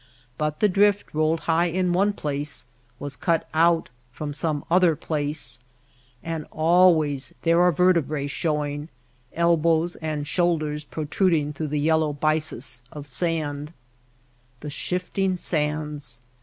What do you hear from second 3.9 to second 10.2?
from some other place; and always there are vertebrce showing— elbows